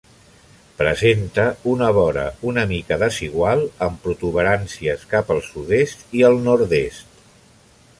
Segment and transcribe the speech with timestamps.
[0.77, 1.43] Presenta
[1.73, 7.25] una vora una mica desigual, amb protuberàncies cap al sud-est i el nord-est.